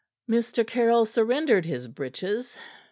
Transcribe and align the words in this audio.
Mr. 0.27 0.65
Caryll 0.65 1.05
surrendered 1.05 1.63
his 1.65 1.87
breeches. 1.87 2.57